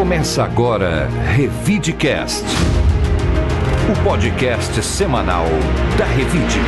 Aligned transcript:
Começa 0.00 0.42
agora 0.42 1.10
Revidecast, 1.34 2.42
o 3.86 4.02
podcast 4.02 4.82
semanal 4.82 5.44
da 5.98 6.06
Revide. 6.06 6.58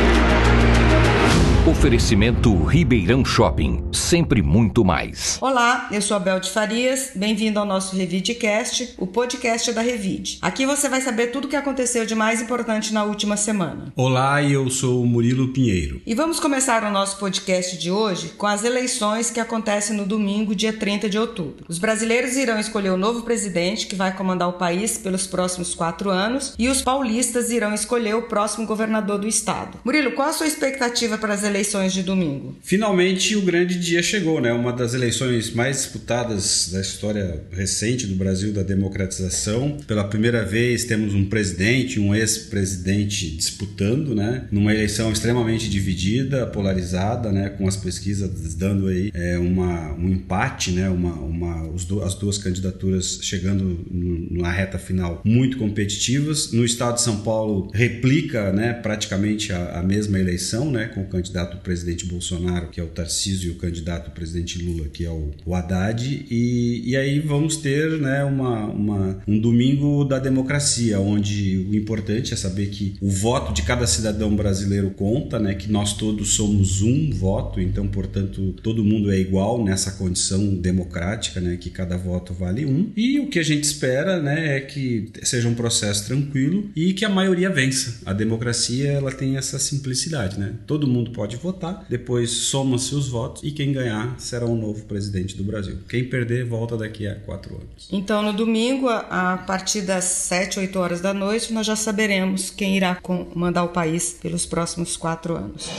Oferecimento 1.65 2.53
Ribeirão 2.65 3.23
Shopping, 3.23 3.85
sempre 3.93 4.41
muito 4.41 4.83
mais. 4.83 5.37
Olá, 5.39 5.87
eu 5.93 6.01
sou 6.01 6.17
a 6.17 6.19
Bel 6.19 6.37
de 6.41 6.49
Farias, 6.49 7.11
bem-vindo 7.15 7.57
ao 7.57 7.65
nosso 7.65 7.95
Revidecast, 7.95 8.95
o 8.97 9.07
podcast 9.07 9.71
da 9.71 9.79
Revide. 9.79 10.39
Aqui 10.41 10.65
você 10.65 10.89
vai 10.89 10.99
saber 10.99 11.27
tudo 11.27 11.45
o 11.45 11.47
que 11.47 11.55
aconteceu 11.55 12.05
de 12.05 12.15
mais 12.15 12.41
importante 12.41 12.93
na 12.93 13.05
última 13.05 13.37
semana. 13.37 13.93
Olá, 13.95 14.43
eu 14.43 14.69
sou 14.69 15.01
o 15.01 15.05
Murilo 15.05 15.53
Pinheiro. 15.53 16.01
E 16.05 16.13
vamos 16.13 16.37
começar 16.37 16.83
o 16.83 16.91
nosso 16.91 17.17
podcast 17.17 17.77
de 17.77 17.89
hoje 17.89 18.33
com 18.37 18.45
as 18.45 18.65
eleições 18.65 19.29
que 19.29 19.39
acontecem 19.39 19.95
no 19.95 20.05
domingo, 20.05 20.53
dia 20.53 20.73
30 20.73 21.09
de 21.09 21.17
outubro. 21.17 21.65
Os 21.69 21.79
brasileiros 21.79 22.35
irão 22.35 22.59
escolher 22.59 22.89
o 22.89 22.97
novo 22.97 23.21
presidente 23.21 23.87
que 23.87 23.95
vai 23.95 24.13
comandar 24.13 24.49
o 24.49 24.53
país 24.53 24.97
pelos 24.97 25.25
próximos 25.25 25.73
quatro 25.73 26.09
anos 26.09 26.55
e 26.59 26.67
os 26.67 26.81
paulistas 26.81 27.49
irão 27.51 27.73
escolher 27.73 28.15
o 28.15 28.23
próximo 28.23 28.67
governador 28.67 29.17
do 29.17 29.29
estado. 29.29 29.79
Murilo, 29.85 30.11
qual 30.11 30.27
a 30.27 30.33
sua 30.33 30.45
expectativa 30.45 31.17
para 31.17 31.33
as 31.33 31.39
eleições? 31.39 31.52
Eleições 31.53 31.93
de 31.93 32.01
domingo? 32.01 32.55
Finalmente 32.63 33.35
o 33.35 33.41
grande 33.41 33.79
dia 33.79 34.01
chegou, 34.01 34.41
né? 34.41 34.51
Uma 34.51 34.73
das 34.73 34.93
eleições 34.93 35.51
mais 35.51 35.77
disputadas 35.77 36.69
da 36.71 36.81
história 36.81 37.43
recente 37.51 38.07
do 38.07 38.15
Brasil 38.15 38.51
da 38.51 38.63
democratização. 38.63 39.77
Pela 39.87 40.03
primeira 40.03 40.43
vez 40.43 40.83
temos 40.83 41.13
um 41.13 41.25
presidente, 41.25 41.99
um 41.99 42.13
ex-presidente 42.15 43.29
disputando, 43.29 44.15
né? 44.15 44.47
Numa 44.51 44.73
eleição 44.73 45.11
extremamente 45.11 45.69
dividida, 45.69 46.47
polarizada, 46.47 47.31
né? 47.31 47.49
Com 47.49 47.67
as 47.67 47.77
pesquisas 47.77 48.55
dando 48.55 48.87
aí 48.87 49.11
é, 49.13 49.37
uma, 49.37 49.93
um 49.93 50.09
empate, 50.09 50.71
né? 50.71 50.89
Uma, 50.89 51.13
uma, 51.13 51.71
do, 51.87 52.01
as 52.03 52.15
duas 52.15 52.37
candidaturas 52.37 53.19
chegando 53.21 53.85
na 54.31 54.51
reta 54.51 54.79
final 54.79 55.21
muito 55.23 55.57
competitivas. 55.57 56.51
No 56.51 56.65
estado 56.65 56.95
de 56.95 57.01
São 57.01 57.17
Paulo 57.17 57.69
replica, 57.73 58.51
né? 58.51 58.73
Praticamente 58.73 59.53
a, 59.53 59.79
a 59.79 59.83
mesma 59.83 60.19
eleição, 60.19 60.71
né? 60.71 60.85
Com 60.85 61.01
o 61.01 61.07
candidato 61.07 61.42
candidato 61.43 61.57
presidente 61.57 62.05
Bolsonaro, 62.05 62.69
que 62.69 62.79
é 62.79 62.83
o 62.83 62.87
Tarcísio, 62.87 63.51
e 63.51 63.51
o 63.51 63.57
candidato 63.57 64.11
presidente 64.11 64.61
Lula, 64.61 64.87
que 64.87 65.05
é 65.05 65.09
o, 65.09 65.31
Haddad. 65.53 66.25
E, 66.29 66.83
e 66.85 66.95
aí 66.95 67.19
vamos 67.19 67.57
ter 67.57 67.99
né, 67.99 68.23
uma, 68.23 68.65
uma, 68.65 69.21
um 69.27 69.39
domingo 69.39 70.03
da 70.03 70.19
democracia, 70.19 70.99
onde 70.99 71.57
o 71.69 71.75
importante 71.75 72.33
é 72.33 72.37
saber 72.37 72.67
que 72.67 72.95
o 73.01 73.09
voto 73.09 73.53
de 73.53 73.61
cada 73.63 73.85
cidadão 73.85 74.35
brasileiro 74.35 74.91
conta, 74.91 75.39
né, 75.39 75.53
que 75.53 75.71
nós 75.71 75.93
todos 75.93 76.33
somos 76.33 76.81
um 76.81 77.11
voto, 77.11 77.59
então, 77.59 77.87
portanto, 77.87 78.53
todo 78.61 78.83
mundo 78.83 79.11
é 79.11 79.19
igual 79.19 79.63
nessa 79.63 79.91
condição 79.91 80.55
democrática, 80.55 81.39
né, 81.39 81.57
que 81.57 81.69
cada 81.69 81.97
voto 81.97 82.33
vale 82.33 82.65
um. 82.65 82.91
E 82.95 83.19
o 83.19 83.27
que 83.27 83.39
a 83.39 83.43
gente 83.43 83.63
espera 83.63 84.21
né, 84.21 84.57
é 84.57 84.61
que 84.61 85.09
seja 85.23 85.47
um 85.47 85.53
processo 85.53 86.05
tranquilo 86.05 86.69
e 86.75 86.93
que 86.93 87.05
a 87.05 87.09
maioria 87.09 87.49
vença. 87.49 88.01
A 88.05 88.13
democracia 88.13 88.91
ela 88.91 89.11
tem 89.11 89.37
essa 89.37 89.59
simplicidade, 89.59 90.39
né? 90.39 90.53
Todo 90.65 90.87
mundo 90.87 91.11
pode 91.11 91.32
pode 91.33 91.37
votar, 91.37 91.85
depois 91.89 92.29
soma-se 92.29 92.93
os 92.95 93.07
votos 93.07 93.43
e 93.43 93.51
quem 93.51 93.71
ganhar 93.71 94.19
será 94.19 94.45
o 94.45 94.55
novo 94.55 94.85
presidente 94.85 95.35
do 95.35 95.43
Brasil. 95.43 95.77
Quem 95.89 96.03
perder, 96.03 96.45
volta 96.45 96.77
daqui 96.77 97.07
a 97.07 97.15
quatro 97.15 97.55
anos. 97.55 97.87
Então, 97.91 98.21
no 98.21 98.33
domingo, 98.33 98.89
a 98.89 99.37
partir 99.45 99.81
das 99.81 100.03
7, 100.05 100.59
8 100.59 100.79
horas 100.79 101.01
da 101.01 101.13
noite, 101.13 101.53
nós 101.53 101.65
já 101.65 101.75
saberemos 101.75 102.49
quem 102.49 102.75
irá 102.77 102.95
comandar 102.95 103.65
o 103.65 103.69
país 103.69 104.17
pelos 104.21 104.45
próximos 104.45 104.97
quatro 104.97 105.35
anos. 105.35 105.69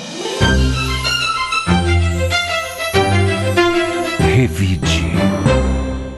Revide. 4.19 5.04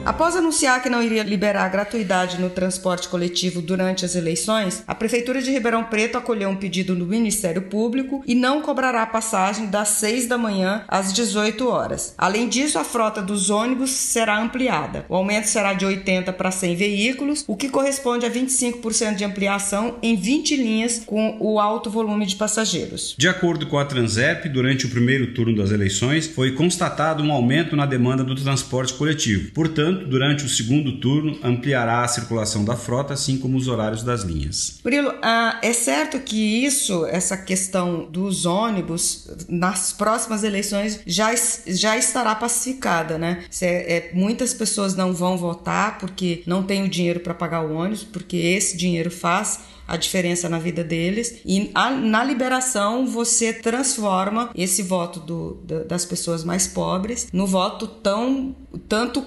Após 0.07 0.37
anunciar 0.37 0.81
que 0.81 0.89
não 0.89 1.03
iria 1.03 1.21
liberar 1.21 1.65
a 1.65 1.67
gratuidade 1.67 2.39
no 2.39 2.49
transporte 2.49 3.09
coletivo 3.09 3.61
durante 3.61 4.05
as 4.05 4.15
eleições, 4.15 4.81
a 4.87 4.95
Prefeitura 4.95 5.41
de 5.41 5.51
Ribeirão 5.51 5.83
Preto 5.83 6.17
acolheu 6.17 6.47
um 6.47 6.55
pedido 6.55 6.95
do 6.95 7.05
Ministério 7.05 7.63
Público 7.63 8.23
e 8.25 8.33
não 8.33 8.61
cobrará 8.61 9.05
passagem 9.05 9.65
das 9.65 9.89
6 9.89 10.25
da 10.25 10.37
manhã 10.37 10.85
às 10.87 11.11
18 11.11 11.67
horas. 11.67 12.15
Além 12.17 12.47
disso, 12.47 12.79
a 12.79 12.85
frota 12.85 13.21
dos 13.21 13.49
ônibus 13.49 13.89
será 13.89 14.41
ampliada. 14.41 15.05
O 15.09 15.15
aumento 15.17 15.49
será 15.49 15.73
de 15.73 15.85
80 15.85 16.31
para 16.31 16.51
100 16.51 16.77
veículos, 16.77 17.43
o 17.45 17.57
que 17.57 17.67
corresponde 17.67 18.25
a 18.25 18.31
25% 18.31 19.15
de 19.15 19.25
ampliação 19.25 19.97
em 20.01 20.15
20 20.15 20.55
linhas 20.55 21.03
com 21.05 21.35
o 21.37 21.59
alto 21.59 21.89
volume 21.89 22.25
de 22.25 22.37
passageiros. 22.37 23.13
De 23.17 23.27
acordo 23.27 23.67
com 23.67 23.77
a 23.77 23.83
Transep, 23.83 24.47
durante 24.47 24.85
o 24.85 24.89
primeiro 24.89 25.33
turno 25.33 25.57
das 25.57 25.71
eleições, 25.71 26.27
foi 26.27 26.53
constatado 26.53 27.21
um 27.21 27.33
aumento 27.33 27.75
na 27.75 27.85
demanda 27.85 28.23
do 28.23 28.35
transporte 28.35 28.93
coletivo. 28.93 29.51
Portanto, 29.51 29.96
durante 30.05 30.45
o 30.45 30.49
segundo 30.49 30.99
turno, 30.99 31.37
ampliará 31.43 32.03
a 32.03 32.07
circulação 32.07 32.63
da 32.63 32.75
frota, 32.75 33.13
assim 33.13 33.37
como 33.37 33.57
os 33.57 33.67
horários 33.67 34.03
das 34.03 34.21
linhas. 34.21 34.79
Murilo, 34.83 35.13
ah, 35.21 35.59
é 35.61 35.73
certo 35.73 36.19
que 36.19 36.65
isso, 36.65 37.05
essa 37.05 37.37
questão 37.37 38.07
dos 38.09 38.45
ônibus, 38.45 39.29
nas 39.47 39.91
próximas 39.93 40.43
eleições 40.43 40.99
já, 41.05 41.33
já 41.67 41.97
estará 41.97 42.35
pacificada, 42.35 43.17
né? 43.17 43.43
É, 43.61 44.11
muitas 44.13 44.53
pessoas 44.53 44.95
não 44.95 45.13
vão 45.13 45.37
votar 45.37 45.97
porque 45.97 46.43
não 46.45 46.63
tem 46.63 46.83
o 46.83 46.89
dinheiro 46.89 47.19
para 47.19 47.33
pagar 47.33 47.65
o 47.65 47.73
ônibus, 47.73 48.03
porque 48.03 48.37
esse 48.37 48.77
dinheiro 48.77 49.11
faz 49.11 49.59
a 49.87 49.97
diferença 49.97 50.49
na 50.49 50.59
vida 50.59 50.83
deles. 50.83 51.41
E 51.45 51.71
a, 51.73 51.89
na 51.91 52.23
liberação 52.23 53.07
você 53.07 53.53
transforma 53.53 54.49
esse 54.55 54.83
voto 54.83 55.19
do, 55.19 55.83
das 55.85 56.05
pessoas 56.05 56.43
mais 56.43 56.67
pobres 56.67 57.27
no 57.31 57.47
voto 57.47 57.87
tão 57.87 58.55
tanto 58.87 59.23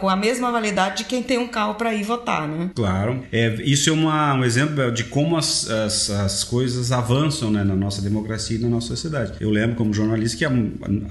com 0.00 0.08
a 0.08 0.16
mesma 0.16 0.50
validade 0.50 0.98
de 0.98 1.04
quem 1.04 1.22
tem 1.22 1.36
um 1.38 1.48
carro 1.48 1.74
para 1.74 1.94
ir 1.94 2.04
votar, 2.04 2.48
né? 2.48 2.70
Claro. 2.74 3.22
É, 3.32 3.54
isso 3.64 3.90
é 3.90 3.92
uma, 3.92 4.34
um 4.34 4.44
exemplo 4.44 4.90
de 4.92 5.04
como 5.04 5.36
as, 5.36 5.68
as, 5.68 6.10
as 6.10 6.44
coisas 6.44 6.92
avançam 6.92 7.50
né, 7.50 7.64
na 7.64 7.74
nossa 7.74 8.00
democracia 8.00 8.56
e 8.56 8.60
na 8.60 8.68
nossa 8.68 8.88
sociedade. 8.88 9.34
Eu 9.40 9.50
lembro 9.50 9.76
como 9.76 9.92
jornalista 9.92 10.38
que 10.38 10.44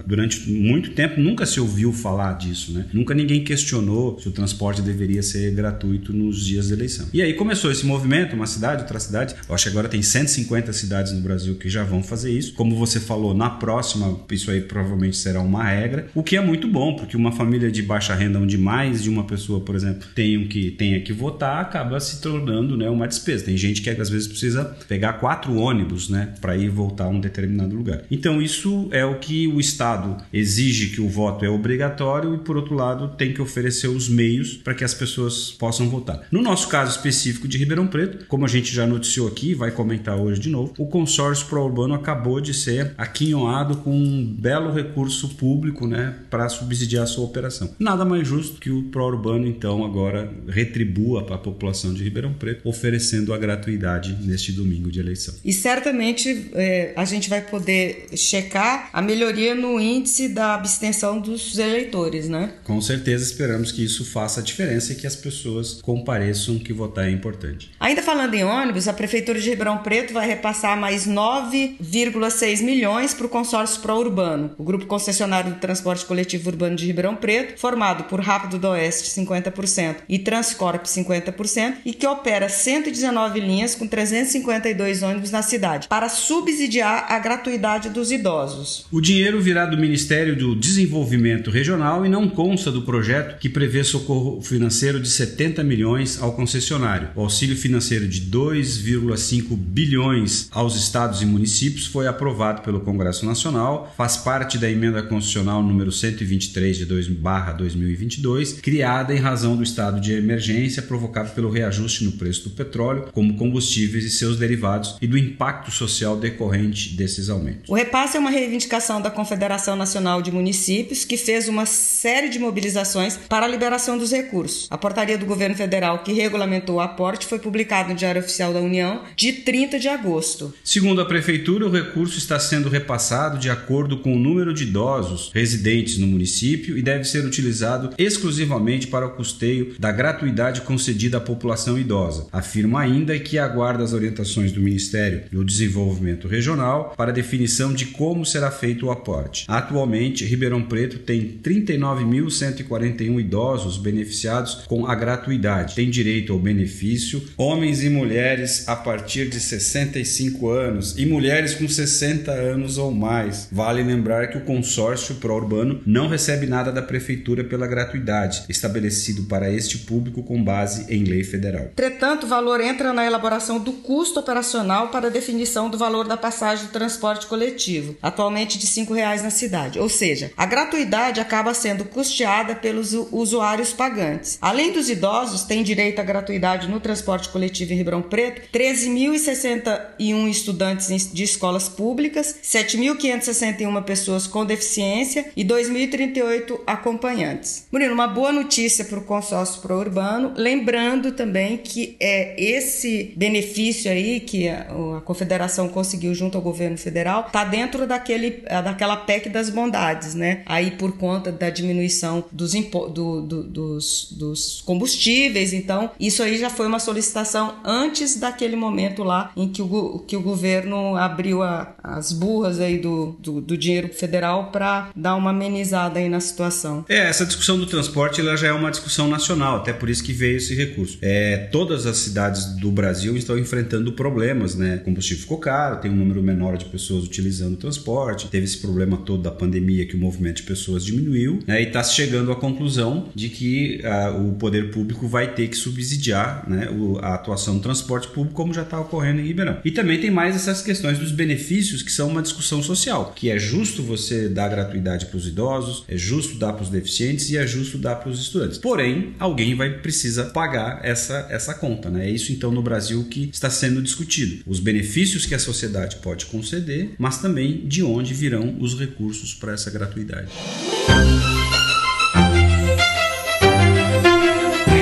durante 0.06 0.50
muito 0.50 0.92
tempo 0.92 1.20
nunca 1.20 1.46
se 1.46 1.60
ouviu 1.60 1.92
falar 1.92 2.34
disso, 2.34 2.72
né? 2.72 2.86
Nunca 2.94 3.14
ninguém 3.14 3.44
questionou 3.44 4.20
se 4.20 4.28
o 4.28 4.32
transporte 4.32 4.82
deveria 4.82 5.22
ser 5.22 5.52
gratuito 5.52 6.14
nos 6.14 6.46
dias 6.46 6.68
de 6.68 6.74
eleição. 6.74 7.08
E 7.14 7.22
aí 7.22 7.34
começou 7.34 7.72
esse 7.72 7.86
movimento 7.86 8.13
uma 8.34 8.48
cidade, 8.48 8.82
outra 8.82 9.00
cidade. 9.00 9.36
Eu 9.48 9.56
acho 9.56 9.64
que 9.66 9.70
agora 9.70 9.90
tem 9.90 10.02
150 10.02 10.72
cidades 10.74 11.12
no 11.12 11.22
Brasil 11.22 11.56
que 11.56 11.70
já 11.70 11.84
vão 11.84 12.04
fazer 12.04 12.32
isso. 12.32 12.54
Como 12.54 12.76
você 12.76 13.00
falou, 13.00 13.34
na 13.34 13.50
próxima, 13.50 14.20
isso 14.32 14.52
aí 14.52 14.62
provavelmente 14.62 15.18
será 15.18 15.42
uma 15.42 15.64
regra, 15.64 16.08
o 16.14 16.24
que 16.24 16.36
é 16.36 16.42
muito 16.42 16.68
bom, 16.68 16.96
porque 16.96 17.18
uma 17.18 17.32
família 17.32 17.72
de 17.72 17.82
baixa 17.82 18.14
renda, 18.14 18.40
onde 18.40 18.58
mais 18.58 19.04
de 19.04 19.10
uma 19.10 19.24
pessoa, 19.24 19.60
por 19.62 19.76
exemplo, 19.76 20.08
tenha 20.14 20.46
que, 20.48 20.72
tenha 20.72 21.00
que 21.02 21.14
votar, 21.14 21.62
acaba 21.62 22.00
se 22.00 22.22
tornando 22.22 22.78
né, 22.78 22.90
uma 22.90 23.08
despesa. 23.08 23.46
Tem 23.46 23.58
gente 23.58 23.82
que 23.82 23.90
às 23.90 24.10
vezes 24.10 24.28
precisa 24.28 24.66
pegar 24.88 25.14
quatro 25.14 25.56
ônibus 25.56 26.10
né, 26.10 26.34
para 26.42 26.58
ir 26.58 26.70
voltar 26.70 27.06
a 27.06 27.10
um 27.10 27.20
determinado 27.20 27.76
lugar. 27.76 28.04
Então, 28.10 28.42
isso 28.42 28.88
é 28.92 29.06
o 29.06 29.20
que 29.20 29.48
o 29.48 29.60
Estado 29.60 30.18
exige 30.32 30.88
que 30.88 31.02
o 31.02 31.10
voto 31.10 31.46
é 31.46 31.50
obrigatório 31.50 32.36
e, 32.36 32.38
por 32.40 32.58
outro 32.58 32.76
lado, 32.76 33.10
tem 33.18 33.34
que 33.34 33.42
oferecer 33.42 33.88
os 33.88 34.10
meios 34.10 34.54
para 34.54 34.74
que 34.74 34.84
as 34.84 34.94
pessoas 34.94 35.52
possam 35.52 35.90
votar. 35.90 36.24
No 36.32 36.42
nosso 36.42 36.68
caso 36.68 36.92
específico 36.92 37.48
de 37.48 37.58
Ribeirão 37.58 37.88
Preto, 37.88 38.03
Preto. 38.08 38.26
Como 38.28 38.46
a 38.46 38.48
gente 38.48 38.74
já 38.74 38.86
noticiou 38.86 39.28
aqui, 39.28 39.54
vai 39.54 39.72
comentar 39.72 40.18
hoje 40.18 40.40
de 40.40 40.50
novo, 40.50 40.74
o 40.78 40.86
consórcio 40.88 41.48
pró-urbano 41.48 41.94
acabou 41.94 42.42
de 42.42 42.54
ser 42.54 42.94
aquinhoado 42.98 43.78
com 43.78 43.92
um 43.92 44.26
belo 44.26 44.72
recurso 44.74 45.30
público 45.30 45.88
né, 45.88 46.16
para 46.30 46.50
subsidiar 46.50 47.04
a 47.04 47.08
sua 47.08 47.26
operação. 47.26 47.74
Nada 47.80 48.06
mais 48.06 48.28
justo 48.28 48.60
que 48.60 48.70
o 48.70 48.84
pró-urbano, 48.84 49.48
então, 49.48 49.84
agora 49.84 50.32
retribua 50.48 51.24
para 51.24 51.36
a 51.36 51.40
população 51.40 51.94
de 51.94 52.04
Ribeirão 52.04 52.34
Preto, 52.34 52.68
oferecendo 52.68 53.34
a 53.34 53.38
gratuidade 53.38 54.18
neste 54.22 54.52
domingo 54.52 54.92
de 54.92 55.00
eleição. 55.00 55.34
E 55.44 55.54
certamente 55.54 56.50
é, 56.54 56.94
a 56.96 57.06
gente 57.06 57.30
vai 57.30 57.42
poder 57.42 58.08
checar 58.16 58.90
a 58.92 59.02
melhoria 59.02 59.56
no 59.56 59.80
índice 59.80 60.30
da 60.30 60.56
abstenção 60.56 61.20
dos 61.20 61.58
eleitores, 61.58 62.28
né? 62.28 62.54
Com 62.64 62.82
certeza 62.82 63.24
esperamos 63.24 63.72
que 63.72 63.84
isso 63.84 64.06
faça 64.06 64.40
a 64.40 64.44
diferença 64.44 64.94
e 64.94 64.96
que 64.96 65.08
as 65.08 65.16
pessoas 65.16 65.82
compareçam, 65.82 66.60
que 66.60 66.74
votar 66.74 67.08
é 67.08 67.12
importante. 67.12 67.72
Ainda 67.94 68.02
falando 68.02 68.34
em 68.34 68.44
ônibus, 68.44 68.88
a 68.88 68.94
Prefeitura 68.94 69.40
de 69.40 69.48
Ribeirão 69.48 69.78
Preto 69.78 70.14
vai 70.14 70.28
repassar 70.28 70.76
mais 70.76 71.08
9,6 71.08 72.64
milhões 72.64 73.14
para 73.14 73.28
o 73.28 73.30
consórcio 73.30 73.80
pró-urbano, 73.84 74.50
o 74.58 74.64
grupo 74.64 74.88
concessionário 74.88 75.54
do 75.54 75.60
transporte 75.60 76.04
coletivo 76.04 76.50
urbano 76.50 76.76
de 76.76 76.88
Ribeirão 76.88 77.16
Preto, 77.16 77.60
formado 77.60 78.06
por 78.06 78.20
Rápido 78.20 78.58
do 78.58 78.70
Oeste 78.70 79.12
50% 79.12 79.98
e 80.10 80.18
Transcorp 80.18 80.86
50%, 80.86 81.76
e 81.86 81.94
que 81.94 82.08
opera 82.08 82.50
119 82.50 83.40
linhas 83.40 83.76
com 83.76 83.86
352 83.86 85.04
ônibus 85.04 85.30
na 85.30 85.44
cidade, 85.44 85.88
para 85.88 86.10
subsidiar 86.10 87.06
a 87.12 87.20
gratuidade 87.20 87.92
dos 87.92 88.12
idosos. 88.12 88.88
O 88.92 89.00
dinheiro 89.00 89.40
virá 89.40 89.68
do 89.68 89.78
Ministério 89.78 90.36
do 90.36 90.56
Desenvolvimento 90.56 91.52
Regional 91.52 92.04
e 92.04 92.10
não 92.10 92.28
consta 92.28 92.72
do 92.72 92.82
projeto 92.82 93.38
que 93.38 93.50
prevê 93.50 93.84
socorro 93.84 94.42
financeiro 94.42 95.00
de 95.00 95.12
70 95.12 95.64
milhões 95.64 96.20
ao 96.20 96.32
concessionário. 96.34 97.12
O 97.16 97.22
auxílio 97.22 97.56
financeiro 97.56 97.83
financeiro 97.84 98.08
de 98.08 98.22
2,5 98.22 99.56
bilhões 99.58 100.48
aos 100.52 100.76
estados 100.76 101.22
e 101.22 101.26
municípios 101.26 101.86
foi 101.86 102.08
aprovado 102.08 102.62
pelo 102.62 102.80
Congresso 102.80 103.26
Nacional, 103.26 103.94
faz 103.98 104.16
parte 104.16 104.58
da 104.58 104.72
emenda 104.72 105.04
constitucional 105.04 105.62
número 105.62 105.92
123 105.92 106.78
de 106.78 106.86
2/2022, 106.86 108.62
criada 108.62 109.14
em 109.14 109.20
razão 109.20 109.58
do 109.58 109.64
estado 109.64 110.00
de 110.00 110.14
emergência 110.14 110.82
provocado 110.82 111.32
pelo 111.32 111.50
reajuste 111.50 112.06
no 112.06 112.14
preço 112.14 112.46
do 112.46 112.56
petróleo, 112.56 113.10
como 113.12 113.36
combustíveis 113.36 114.06
e 114.06 114.10
seus 114.10 114.38
derivados 114.38 114.96
e 115.02 115.08
do 115.08 115.18
impacto 115.18 115.70
social 115.70 116.16
decorrente 116.16 116.96
desses 116.96 117.30
aumentos. 117.30 117.70
O 117.70 117.74
repasse 117.74 118.16
é 118.16 118.20
uma 118.20 118.30
reivindicação 118.30 119.02
da 119.02 119.12
Confederação 119.12 119.76
Nacional 119.76 120.22
de 120.22 120.32
Municípios 120.32 121.04
que 121.04 121.18
fez 121.18 121.50
uma 121.50 121.66
série 121.66 122.30
de 122.30 122.40
mobilizações 122.40 123.18
para 123.28 123.46
a 123.46 123.50
liberação 123.50 123.98
dos 123.98 124.12
recursos. 124.12 124.68
A 124.70 124.78
portaria 124.78 125.18
do 125.18 125.26
governo 125.26 125.56
federal 125.56 126.00
que 126.04 126.14
regulamentou 126.14 126.76
o 126.76 126.80
aporte 126.80 127.26
foi 127.26 127.40
publicada 127.40 127.63
no 127.90 127.96
Diário 127.96 128.22
Oficial 128.22 128.54
da 128.54 128.60
União 128.60 129.04
de 129.16 129.34
30 129.34 129.80
de 129.80 129.88
agosto. 129.88 130.54
Segundo 130.64 131.02
a 131.02 131.06
prefeitura, 131.06 131.66
o 131.66 131.72
recurso 131.72 132.18
está 132.18 132.40
sendo 132.40 132.70
repassado 132.70 133.38
de 133.38 133.50
acordo 133.50 133.98
com 133.98 134.16
o 134.16 134.20
número 134.20 134.54
de 134.54 134.64
idosos 134.64 135.32
residentes 135.34 135.98
no 135.98 136.08
município 136.08 136.78
e 136.78 136.82
deve 136.82 137.04
ser 137.04 137.26
utilizado 137.26 137.92
exclusivamente 137.98 138.88
para 138.88 139.06
o 139.06 139.12
custeio 139.12 139.76
da 139.80 139.92
gratuidade 139.92 140.62
concedida 140.62 141.18
à 141.18 141.22
população 141.22 141.78
idosa. 141.78 142.28
Afirma 142.32 142.82
ainda 142.82 143.18
que 143.20 143.38
aguarda 143.38 143.84
as 143.84 143.94
orientações 143.94 144.52
do 144.52 144.62
Ministério 144.62 145.24
do 145.32 145.44
Desenvolvimento 145.44 146.28
Regional 146.28 146.94
para 146.98 147.12
definição 147.12 147.74
de 147.74 147.88
como 147.88 148.26
será 148.26 148.52
feito 148.52 148.86
o 148.86 148.92
aporte. 148.92 149.46
Atualmente, 149.48 150.26
Ribeirão 150.26 150.62
Preto 150.62 151.00
tem 151.00 151.40
39.141 151.44 153.20
idosos 153.20 153.78
beneficiados 153.78 154.64
com 154.68 154.86
a 154.88 154.96
gratuidade. 154.96 155.76
Tem 155.76 155.90
direito 155.90 156.34
ao 156.34 156.40
benefício 156.40 157.22
homens 157.54 157.84
e 157.84 157.90
mulheres 157.90 158.68
a 158.68 158.76
partir 158.76 159.30
de 159.30 159.40
65 159.40 160.50
anos 160.50 160.98
e 160.98 161.06
mulheres 161.06 161.54
com 161.54 161.68
60 161.68 162.32
anos 162.32 162.80
ou 162.80 162.92
mais. 162.92 163.48
Vale 163.52 163.84
lembrar 163.84 164.28
que 164.30 164.40
o 164.40 164.42
consórcio 164.42 165.16
pró-urbano 165.16 165.80
não 165.86 166.08
recebe 166.08 166.48
nada 166.48 166.72
da 166.72 166.82
prefeitura 166.82 167.44
pela 167.44 167.68
gratuidade, 167.68 168.44
estabelecido 168.50 169.26
para 169.26 169.52
este 169.52 169.78
público 169.80 170.24
com 170.24 170.44
base 170.44 170.92
em 170.92 171.04
lei 171.04 171.24
federal. 171.24 171.66
Entretanto, 171.66 172.24
o 172.24 172.28
valor 172.28 172.60
entra 172.60 172.92
na 172.92 173.06
elaboração 173.06 173.60
do 173.60 173.74
custo 173.74 174.20
operacional 174.20 174.88
para 174.88 175.12
definição 175.12 175.70
do 175.70 175.78
valor 175.78 176.08
da 176.08 176.18
passagem 176.18 176.66
do 176.66 176.72
transporte 176.72 177.28
coletivo, 177.28 177.96
atualmente 178.02 178.58
de 178.58 178.66
R$ 178.66 178.96
reais 178.96 179.22
na 179.22 179.30
cidade. 179.30 179.78
Ou 179.80 179.90
seja, 179.90 180.32
a 180.36 180.46
gratuidade 180.48 181.20
acaba 181.20 181.54
sendo 181.54 181.86
custeada 181.86 182.56
pelos 182.56 182.94
usuários 183.12 183.72
pagantes. 183.74 184.40
Além 184.42 184.72
dos 184.72 184.90
idosos, 184.90 185.44
têm 185.44 185.62
direito 185.62 186.00
à 186.00 186.04
gratuidade 186.04 186.68
no 186.68 186.80
transporte 186.80 187.30
coletivo 187.30 187.43
em 187.74 187.78
Ribeirão 187.78 188.02
Preto 188.02 188.42
13.061 188.54 190.30
estudantes 190.30 191.12
de 191.12 191.24
escolas 191.24 191.68
públicas, 191.70 192.36
7.561 192.44 193.84
pessoas 193.84 194.28
com 194.28 194.46
deficiência 194.46 195.26
e 195.36 195.44
2.038 195.44 196.62
acompanhantes. 196.66 197.68
Murilo, 197.72 197.94
uma 197.94 198.08
boa 198.08 198.32
notícia 198.32 198.86
para 198.86 199.00
o 199.00 199.04
consórcio 199.04 199.62
pro-urbano, 199.62 200.34
lembrando 200.36 201.12
também 201.12 201.58
que 201.58 201.96
é 202.00 202.36
esse 202.42 203.14
benefício 203.16 203.92
aí 203.92 204.20
que 204.20 204.48
a, 204.48 204.68
a 204.98 205.02
confederação 205.02 205.68
conseguiu 205.70 206.14
junto 206.14 206.38
ao 206.38 206.42
governo 206.42 206.78
federal 206.78 207.26
está 207.28 207.44
dentro 207.44 207.88
daquele, 207.88 208.44
daquela 208.64 208.98
PEC 208.98 209.30
das 209.30 209.50
bondades, 209.50 210.16
né? 210.16 210.44
Aí 210.46 210.72
por 210.72 210.98
conta 210.98 211.32
da 211.32 211.50
diminuição 211.50 212.24
dos, 212.32 212.54
do, 212.54 213.22
do, 213.22 213.44
dos, 213.44 214.12
dos 214.12 214.62
combustíveis, 214.62 215.54
então 215.54 215.92
isso 216.00 216.22
aí 216.22 216.38
já 216.38 216.50
foi 216.50 216.68
uma 216.68 216.80
solicitação 216.80 217.33
antes 217.64 218.20
daquele 218.20 218.56
momento 218.56 219.04
lá 219.04 219.32
em 219.36 219.50
que 219.50 219.62
o, 219.62 220.00
que 220.00 220.16
o 220.16 220.22
governo 220.22 220.96
abriu 220.96 221.42
a, 221.42 221.76
as 221.84 222.12
burras 222.12 222.60
aí 222.60 222.78
do, 222.78 223.16
do, 223.20 223.42
do 223.42 223.58
dinheiro 223.58 223.90
federal 223.90 224.52
para 224.52 224.90
dar 224.96 225.16
uma 225.16 225.32
amenizada 225.32 226.00
aí 226.00 226.10
na 226.10 226.20
situação. 226.20 226.86
É, 226.88 227.10
essa 227.10 227.26
discussão 227.26 227.58
do 227.58 227.66
transporte 227.66 228.22
ela 228.22 228.36
já 228.36 228.48
é 228.48 228.52
uma 228.52 228.72
discussão 228.72 229.08
nacional, 229.08 229.58
até 229.58 229.74
por 229.74 229.90
isso 229.90 230.04
que 230.04 230.14
veio 230.14 230.38
esse 230.38 230.56
recurso. 230.56 230.98
É, 231.02 231.38
todas 231.52 231.86
as 231.86 231.98
cidades 231.98 232.46
do 232.58 232.72
Brasil 232.72 233.16
estão 233.18 233.38
enfrentando 233.38 233.92
problemas, 233.94 234.56
né? 234.56 234.78
O 234.78 234.86
combustível 234.86 235.22
ficou 235.22 235.38
caro, 235.38 235.80
tem 235.80 235.92
um 235.92 235.96
número 235.96 236.22
menor 236.22 236.58
de 236.58 236.66
pessoas 236.66 237.04
utilizando 237.04 237.54
o 237.54 237.58
transporte, 237.58 238.28
teve 238.28 238.46
esse 238.46 238.58
problema 238.58 238.98
todo 238.98 239.24
da 239.24 239.32
pandemia 239.32 239.86
que 239.86 239.96
o 239.96 240.00
movimento 240.00 240.38
de 240.38 240.44
pessoas 240.44 240.84
diminuiu, 240.84 241.40
né? 241.48 241.62
E 241.62 241.68
está 241.68 241.84
chegando 241.84 242.32
à 242.32 242.36
conclusão 242.36 243.10
de 243.16 243.30
que 243.30 243.82
uh, 243.84 244.30
o 244.30 244.34
poder 244.36 244.72
público 244.72 245.08
vai 245.08 245.34
ter 245.34 245.48
que 245.48 245.56
subsidiar 245.56 246.50
né, 246.50 246.70
o, 246.70 246.98
a 247.00 247.18
atuação 247.24 247.56
do 247.56 247.62
transporte 247.62 248.08
público, 248.10 248.36
como 248.36 248.54
já 248.54 248.62
está 248.62 248.80
ocorrendo 248.80 249.22
em 249.22 249.26
Ribeirão. 249.26 249.58
E 249.64 249.72
também 249.72 250.00
tem 250.00 250.12
mais 250.12 250.36
essas 250.36 250.62
questões 250.62 251.00
dos 251.00 251.12
benefícios, 251.12 251.82
que 251.82 251.92
são 251.92 252.10
uma 252.10 252.22
discussão 252.22 252.62
social, 252.62 253.14
que 253.16 253.30
é 253.30 253.40
justo 253.40 253.82
você 253.82 254.28
dar 254.30 254.50
gratuidade 254.50 255.08
para 255.08 255.18
os 255.18 255.28
idosos, 255.28 255.84
é 255.88 255.98
justo 255.98 256.38
dar 256.38 256.54
para 256.54 256.64
os 256.64 256.70
deficientes 256.70 257.30
e 257.30 257.38
é 257.38 257.48
justo 257.48 257.78
dar 257.78 257.96
para 257.96 258.10
os 258.10 258.20
estudantes. 258.20 258.58
Porém, 258.58 259.14
alguém 259.18 259.56
vai 259.56 259.70
precisar 259.80 260.26
pagar 260.26 260.82
essa, 260.84 261.28
essa 261.30 261.54
conta. 261.54 261.90
Né? 261.90 262.08
É 262.08 262.12
isso 262.12 262.32
então 262.32 262.52
no 262.52 262.62
Brasil 262.62 263.04
que 263.06 263.30
está 263.32 263.50
sendo 263.50 263.82
discutido. 263.82 264.44
Os 264.46 264.60
benefícios 264.60 265.26
que 265.26 265.34
a 265.34 265.40
sociedade 265.40 265.98
pode 265.98 266.26
conceder, 266.26 266.92
mas 266.98 267.20
também 267.20 267.66
de 267.66 267.82
onde 267.82 268.14
virão 268.14 268.58
os 268.60 268.78
recursos 268.78 269.34
para 269.34 269.54
essa 269.54 269.72
gratuidade. 269.72 270.30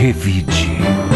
Revide. 0.01 1.10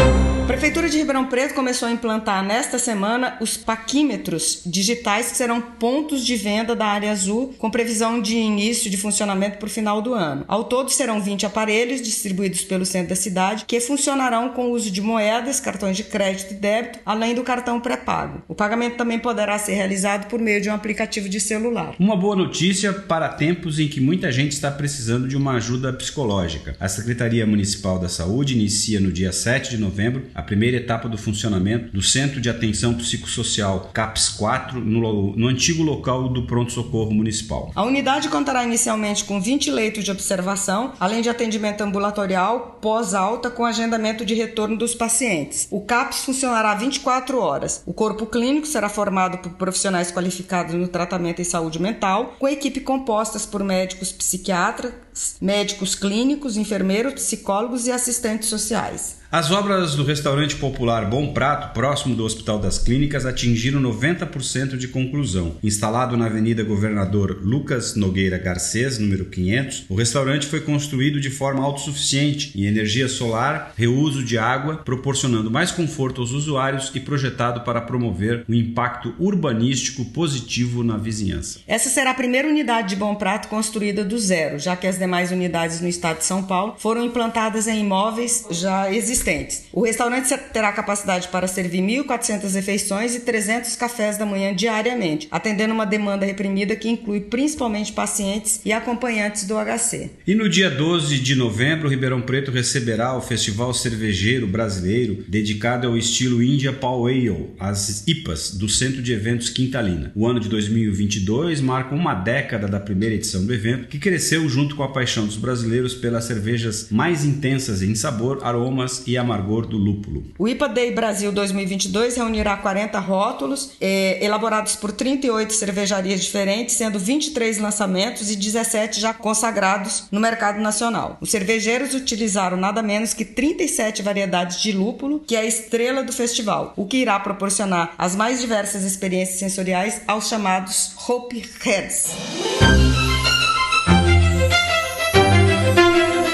Prefeitura 0.76 0.92
de 0.92 0.98
Ribeirão 0.98 1.24
Preto 1.24 1.54
começou 1.54 1.88
a 1.88 1.90
implantar 1.90 2.44
nesta 2.44 2.78
semana 2.78 3.38
os 3.40 3.56
paquímetros 3.56 4.60
digitais, 4.66 5.30
que 5.30 5.36
serão 5.38 5.58
pontos 5.58 6.24
de 6.24 6.36
venda 6.36 6.76
da 6.76 6.84
área 6.84 7.10
azul, 7.10 7.54
com 7.56 7.70
previsão 7.70 8.20
de 8.20 8.36
início 8.36 8.90
de 8.90 8.98
funcionamento 8.98 9.56
para 9.56 9.68
o 9.68 9.70
final 9.70 10.02
do 10.02 10.12
ano. 10.12 10.44
Ao 10.46 10.64
todo, 10.64 10.90
serão 10.90 11.18
20 11.18 11.46
aparelhos 11.46 12.02
distribuídos 12.02 12.60
pelo 12.60 12.84
centro 12.84 13.08
da 13.08 13.16
cidade, 13.16 13.64
que 13.66 13.80
funcionarão 13.80 14.50
com 14.50 14.66
o 14.66 14.72
uso 14.72 14.90
de 14.90 15.00
moedas, 15.00 15.60
cartões 15.60 15.96
de 15.96 16.04
crédito 16.04 16.52
e 16.52 16.56
débito, 16.56 16.98
além 17.06 17.34
do 17.34 17.42
cartão 17.42 17.80
pré-pago. 17.80 18.42
O 18.46 18.54
pagamento 18.54 18.98
também 18.98 19.18
poderá 19.18 19.58
ser 19.58 19.72
realizado 19.72 20.28
por 20.28 20.38
meio 20.38 20.60
de 20.60 20.68
um 20.68 20.74
aplicativo 20.74 21.26
de 21.26 21.40
celular. 21.40 21.94
Uma 21.98 22.18
boa 22.18 22.36
notícia 22.36 22.92
para 22.92 23.30
tempos 23.30 23.78
em 23.78 23.88
que 23.88 23.98
muita 23.98 24.30
gente 24.30 24.52
está 24.52 24.70
precisando 24.70 25.26
de 25.26 25.38
uma 25.38 25.54
ajuda 25.54 25.90
psicológica. 25.94 26.76
A 26.78 26.86
Secretaria 26.86 27.46
Municipal 27.46 27.98
da 27.98 28.10
Saúde 28.10 28.52
inicia 28.52 29.00
no 29.00 29.10
dia 29.10 29.32
7 29.32 29.70
de 29.70 29.78
novembro 29.78 30.24
a 30.34 30.42
primeira 30.42 30.65
etapa 30.74 31.08
do 31.08 31.18
funcionamento 31.18 31.92
do 31.92 32.02
Centro 32.02 32.40
de 32.40 32.48
Atenção 32.48 32.94
Psicossocial 32.94 33.90
CAPS 33.92 34.30
4 34.30 34.80
no, 34.80 35.36
no 35.36 35.46
antigo 35.48 35.82
local 35.82 36.28
do 36.28 36.46
pronto-socorro 36.46 37.12
municipal. 37.12 37.70
A 37.74 37.82
unidade 37.82 38.28
contará 38.28 38.64
inicialmente 38.64 39.24
com 39.24 39.40
20 39.40 39.70
leitos 39.70 40.04
de 40.04 40.10
observação, 40.10 40.92
além 40.98 41.22
de 41.22 41.28
atendimento 41.28 41.82
ambulatorial 41.82 42.78
pós-alta 42.80 43.50
com 43.50 43.64
agendamento 43.64 44.24
de 44.24 44.34
retorno 44.34 44.76
dos 44.76 44.94
pacientes. 44.94 45.68
O 45.70 45.80
CAPS 45.80 46.24
funcionará 46.24 46.74
24 46.74 47.38
horas. 47.38 47.82
O 47.86 47.92
corpo 47.92 48.26
clínico 48.26 48.66
será 48.66 48.88
formado 48.88 49.38
por 49.38 49.52
profissionais 49.52 50.10
qualificados 50.10 50.74
no 50.74 50.88
tratamento 50.88 51.40
em 51.40 51.44
saúde 51.44 51.80
mental, 51.80 52.34
com 52.38 52.48
equipe 52.48 52.80
compostas 52.80 53.44
por 53.46 53.62
médicos 53.62 54.12
psiquiatras, 54.12 54.92
médicos 55.40 55.94
clínicos, 55.94 56.56
enfermeiros, 56.56 57.14
psicólogos 57.14 57.86
e 57.86 57.92
assistentes 57.92 58.48
sociais. 58.48 59.16
As 59.30 59.50
obras 59.50 59.96
do 59.96 60.04
restaurante 60.04 60.54
popular 60.54 61.10
Bom 61.10 61.32
Prato, 61.32 61.74
próximo 61.74 62.14
do 62.14 62.24
Hospital 62.24 62.60
das 62.60 62.78
Clínicas, 62.78 63.26
atingiram 63.26 63.82
90% 63.82 64.76
de 64.76 64.86
conclusão. 64.86 65.56
Instalado 65.64 66.16
na 66.16 66.26
Avenida 66.26 66.62
Governador 66.62 67.40
Lucas 67.42 67.96
Nogueira 67.96 68.38
Garcês, 68.38 69.00
número 69.00 69.24
500, 69.24 69.86
o 69.88 69.96
restaurante 69.96 70.46
foi 70.46 70.60
construído 70.60 71.20
de 71.20 71.28
forma 71.28 71.64
autossuficiente 71.64 72.52
em 72.54 72.66
energia 72.66 73.08
solar, 73.08 73.74
reuso 73.76 74.22
de 74.22 74.38
água, 74.38 74.76
proporcionando 74.76 75.50
mais 75.50 75.72
conforto 75.72 76.20
aos 76.20 76.30
usuários 76.30 76.92
e 76.94 77.00
projetado 77.00 77.62
para 77.62 77.80
promover 77.80 78.44
um 78.48 78.54
impacto 78.54 79.12
urbanístico 79.18 80.04
positivo 80.04 80.84
na 80.84 80.96
vizinhança. 80.96 81.58
Essa 81.66 81.88
será 81.88 82.12
a 82.12 82.14
primeira 82.14 82.48
unidade 82.48 82.90
de 82.90 82.96
Bom 82.96 83.16
Prato 83.16 83.48
construída 83.48 84.04
do 84.04 84.18
zero, 84.20 84.60
já 84.60 84.76
que 84.76 84.86
as 84.86 84.98
demais 84.98 85.32
unidades 85.32 85.80
no 85.80 85.88
estado 85.88 86.18
de 86.18 86.24
São 86.24 86.44
Paulo 86.44 86.76
foram 86.78 87.04
implantadas 87.04 87.66
em 87.66 87.80
imóveis 87.80 88.46
já 88.52 88.88
existentes 88.92 89.15
existentes. 89.16 89.64
O 89.72 89.84
restaurante 89.84 90.36
terá 90.52 90.72
capacidade 90.72 91.28
para 91.28 91.46
servir 91.46 91.80
1.400 91.80 92.52
refeições 92.54 93.14
e 93.14 93.20
300 93.20 93.76
cafés 93.76 94.18
da 94.18 94.26
manhã 94.26 94.54
diariamente, 94.54 95.28
atendendo 95.30 95.74
uma 95.74 95.86
demanda 95.86 96.26
reprimida 96.26 96.76
que 96.76 96.88
inclui 96.88 97.20
principalmente 97.20 97.92
pacientes 97.92 98.60
e 98.64 98.72
acompanhantes 98.72 99.44
do 99.44 99.54
HC. 99.54 100.10
E 100.26 100.34
no 100.34 100.48
dia 100.48 100.70
12 100.70 101.18
de 101.18 101.34
novembro, 101.34 101.88
Ribeirão 101.88 102.20
Preto 102.20 102.50
receberá 102.50 103.16
o 103.16 103.20
Festival 103.20 103.72
Cervejeiro 103.72 104.46
Brasileiro, 104.46 105.24
dedicado 105.28 105.86
ao 105.86 105.96
estilo 105.96 106.42
India 106.42 106.72
Pale 106.72 107.28
Ale, 107.28 107.50
as 107.58 108.06
IPAs, 108.06 108.52
do 108.52 108.68
Centro 108.68 109.02
de 109.02 109.12
Eventos 109.12 109.48
Quintalina. 109.50 110.12
O 110.14 110.26
ano 110.26 110.40
de 110.40 110.48
2022 110.48 111.60
marca 111.60 111.94
uma 111.94 112.14
década 112.14 112.66
da 112.66 112.80
primeira 112.80 113.14
edição 113.14 113.44
do 113.44 113.54
evento, 113.54 113.88
que 113.88 113.98
cresceu 113.98 114.48
junto 114.48 114.76
com 114.76 114.82
a 114.82 114.88
paixão 114.88 115.26
dos 115.26 115.36
brasileiros 115.36 115.94
pelas 115.94 116.24
cervejas 116.24 116.88
mais 116.90 117.24
intensas 117.24 117.82
em 117.82 117.94
sabor, 117.94 118.40
aromas 118.42 119.05
e 119.06 119.16
amargor 119.16 119.66
do 119.66 119.76
lúpulo. 119.76 120.24
O 120.38 120.48
IPA 120.48 120.68
Day 120.68 120.90
Brasil 120.92 121.32
2022 121.32 122.16
reunirá 122.16 122.56
40 122.56 122.98
rótulos 122.98 123.72
eh, 123.80 124.18
elaborados 124.24 124.76
por 124.76 124.92
38 124.92 125.52
cervejarias 125.52 126.22
diferentes, 126.22 126.76
sendo 126.76 126.98
23 126.98 127.58
lançamentos 127.58 128.30
e 128.30 128.36
17 128.36 129.00
já 129.00 129.14
consagrados 129.14 130.04
no 130.10 130.20
mercado 130.20 130.60
nacional. 130.60 131.18
Os 131.20 131.30
cervejeiros 131.30 131.94
utilizaram 131.94 132.56
nada 132.56 132.82
menos 132.82 133.14
que 133.14 133.24
37 133.24 134.02
variedades 134.02 134.60
de 134.60 134.72
lúpulo, 134.72 135.20
que 135.20 135.36
é 135.36 135.40
a 135.40 135.44
estrela 135.44 136.02
do 136.02 136.12
festival, 136.12 136.72
o 136.76 136.86
que 136.86 136.98
irá 136.98 137.18
proporcionar 137.20 137.94
as 137.96 138.16
mais 138.16 138.40
diversas 138.40 138.84
experiências 138.84 139.38
sensoriais 139.38 140.02
aos 140.06 140.28
chamados 140.28 140.94
Hope 141.08 141.42
Heads. 141.64 142.14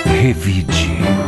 Revide. 0.04 1.21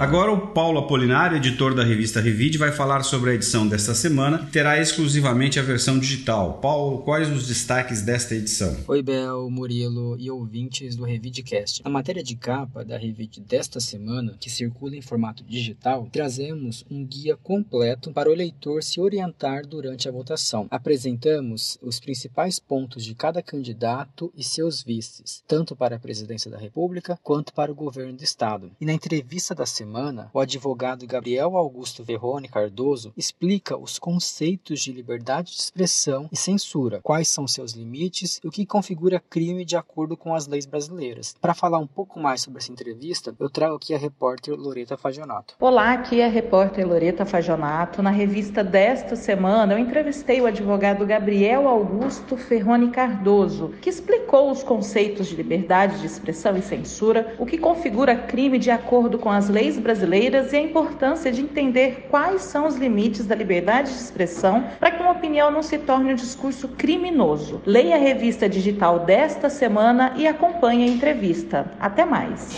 Agora 0.00 0.32
o 0.32 0.46
Paulo 0.46 0.78
Apolinário, 0.78 1.36
editor 1.36 1.74
da 1.74 1.84
revista 1.84 2.22
Revide, 2.22 2.56
vai 2.56 2.72
falar 2.72 3.02
sobre 3.02 3.32
a 3.32 3.34
edição 3.34 3.68
desta 3.68 3.94
semana, 3.94 4.38
que 4.38 4.50
terá 4.50 4.80
exclusivamente 4.80 5.60
a 5.60 5.62
versão 5.62 5.98
digital. 5.98 6.54
Paulo, 6.54 7.02
quais 7.02 7.30
os 7.30 7.46
destaques 7.46 8.00
desta 8.00 8.34
edição? 8.34 8.74
Oi, 8.88 9.02
Bel, 9.02 9.50
Murilo 9.50 10.16
e 10.18 10.30
ouvintes 10.30 10.96
do 10.96 11.04
Revidecast. 11.04 11.82
Na 11.84 11.90
matéria 11.90 12.22
de 12.22 12.34
capa 12.34 12.82
da 12.82 12.96
Revide 12.96 13.42
desta 13.42 13.78
semana, 13.78 14.38
que 14.40 14.48
circula 14.48 14.96
em 14.96 15.02
formato 15.02 15.44
digital, 15.44 16.08
trazemos 16.10 16.82
um 16.90 17.04
guia 17.04 17.36
completo 17.36 18.10
para 18.10 18.30
o 18.30 18.34
leitor 18.34 18.82
se 18.82 19.02
orientar 19.02 19.66
durante 19.66 20.08
a 20.08 20.12
votação. 20.12 20.66
Apresentamos 20.70 21.76
os 21.82 22.00
principais 22.00 22.58
pontos 22.58 23.04
de 23.04 23.14
cada 23.14 23.42
candidato 23.42 24.32
e 24.34 24.42
seus 24.42 24.82
vices, 24.82 25.44
tanto 25.46 25.76
para 25.76 25.96
a 25.96 26.00
presidência 26.00 26.50
da 26.50 26.56
República 26.56 27.20
quanto 27.22 27.52
para 27.52 27.70
o 27.70 27.74
governo 27.74 28.14
do 28.14 28.24
Estado. 28.24 28.70
E 28.80 28.86
na 28.86 28.94
entrevista 28.94 29.54
da 29.54 29.66
semana, 29.66 29.89
semana, 29.90 30.30
o 30.32 30.38
advogado 30.38 31.04
Gabriel 31.04 31.56
Augusto 31.56 32.04
Verrone 32.04 32.46
Cardoso 32.46 33.12
explica 33.16 33.76
os 33.76 33.98
conceitos 33.98 34.78
de 34.80 34.92
liberdade 34.92 35.50
de 35.50 35.58
expressão 35.58 36.28
e 36.30 36.36
censura, 36.36 37.00
quais 37.02 37.26
são 37.26 37.48
seus 37.48 37.72
limites 37.72 38.40
e 38.44 38.46
o 38.46 38.52
que 38.52 38.64
configura 38.64 39.20
crime 39.28 39.64
de 39.64 39.76
acordo 39.76 40.16
com 40.16 40.32
as 40.32 40.46
leis 40.46 40.64
brasileiras. 40.64 41.34
Para 41.40 41.54
falar 41.54 41.80
um 41.80 41.88
pouco 41.88 42.20
mais 42.20 42.42
sobre 42.42 42.60
essa 42.60 42.70
entrevista, 42.70 43.34
eu 43.40 43.50
trago 43.50 43.74
aqui 43.74 43.92
a 43.92 43.98
repórter 43.98 44.54
Loreta 44.54 44.96
Fajonato. 44.96 45.56
Olá, 45.58 45.94
aqui 45.94 46.20
é 46.20 46.26
a 46.26 46.28
repórter 46.28 46.86
Loreta 46.86 47.26
Fajonato. 47.26 48.00
Na 48.00 48.10
revista 48.10 48.62
desta 48.62 49.16
semana, 49.16 49.74
eu 49.74 49.78
entrevistei 49.78 50.40
o 50.40 50.46
advogado 50.46 51.04
Gabriel 51.04 51.66
Augusto 51.66 52.36
Ferrone 52.36 52.92
Cardoso, 52.92 53.74
que 53.82 53.90
explicou 53.90 54.52
os 54.52 54.62
conceitos 54.62 55.26
de 55.26 55.34
liberdade 55.34 55.98
de 55.98 56.06
expressão 56.06 56.56
e 56.56 56.62
censura, 56.62 57.34
o 57.40 57.44
que 57.44 57.58
configura 57.58 58.14
crime 58.14 58.56
de 58.56 58.70
acordo 58.70 59.18
com 59.18 59.28
as 59.28 59.48
leis 59.48 59.79
brasileiras 59.80 60.52
e 60.52 60.56
a 60.56 60.60
importância 60.60 61.32
de 61.32 61.40
entender 61.40 62.06
quais 62.10 62.42
são 62.42 62.66
os 62.66 62.76
limites 62.76 63.26
da 63.26 63.34
liberdade 63.34 63.90
de 63.90 63.98
expressão 63.98 64.64
para 64.78 64.90
que 64.90 65.02
uma 65.02 65.12
opinião 65.12 65.50
não 65.50 65.62
se 65.62 65.78
torne 65.78 66.12
um 66.12 66.16
discurso 66.16 66.68
criminoso. 66.68 67.60
Leia 67.66 67.96
a 67.96 67.98
revista 67.98 68.48
digital 68.48 69.00
desta 69.00 69.50
semana 69.50 70.12
e 70.16 70.26
acompanhe 70.26 70.84
a 70.84 70.88
entrevista. 70.88 71.72
Até 71.80 72.04
mais. 72.04 72.48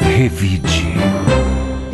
Revide. 0.00 1.45